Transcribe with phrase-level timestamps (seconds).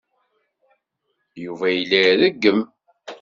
[1.43, 2.61] Yuba yella ireggem.